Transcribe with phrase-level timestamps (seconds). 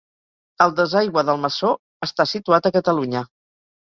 [0.63, 1.77] El desaigüe d'Almassor
[2.09, 3.25] està situat a Catalunya.